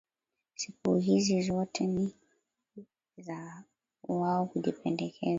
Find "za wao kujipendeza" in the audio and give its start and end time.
3.17-5.27